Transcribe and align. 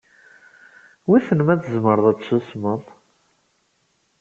Wissen 1.07 1.39
ma 1.45 1.55
tzemreḍ 1.61 2.05
ad 2.07 2.17
tessusmeḍ? 2.17 2.83